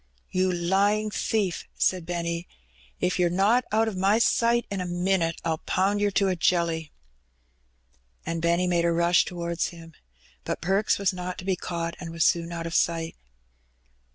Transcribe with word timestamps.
"You 0.31 0.51
lying 0.51 1.11
thief!". 1.11 1.67
said 1.77 2.07
Benny. 2.07 2.47
"If 2.99 3.19
yer 3.19 3.29
not 3.29 3.65
out 3.71 3.87
o' 3.87 3.91
my 3.93 4.17
sight 4.17 4.65
in 4.71 4.81
a 4.81 4.85
minit 4.87 5.39
I'll 5.45 5.59
pound 5.59 6.01
yer 6.01 6.09
to 6.09 6.27
a 6.27 6.35
jelly." 6.35 6.91
And 8.25 8.41
Benny 8.41 8.65
made 8.65 8.83
a 8.85 8.91
rush 8.91 9.25
towards 9.25 9.67
him. 9.67 9.93
But 10.43 10.59
Perks 10.59 10.97
was 10.97 11.13
not 11.13 11.37
to 11.37 11.45
be 11.45 11.55
caught, 11.55 11.95
and 11.99 12.09
was 12.09 12.25
soon 12.25 12.51
out 12.51 12.65
of 12.65 12.73
sight. 12.73 13.15